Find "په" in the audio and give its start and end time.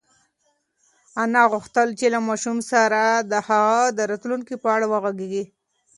4.63-4.67